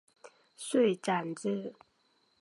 [0.55, 1.75] 遂斩之。